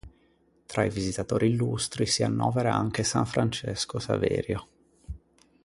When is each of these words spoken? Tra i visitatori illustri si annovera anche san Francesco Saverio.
Tra 0.65 0.83
i 0.83 0.89
visitatori 0.89 1.51
illustri 1.51 2.07
si 2.07 2.23
annovera 2.23 2.73
anche 2.73 3.03
san 3.03 3.27
Francesco 3.27 3.99
Saverio. 3.99 4.67